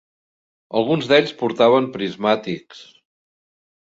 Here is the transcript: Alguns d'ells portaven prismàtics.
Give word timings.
Alguns 0.79 1.09
d'ells 1.11 1.33
portaven 1.41 1.91
prismàtics. 1.97 2.81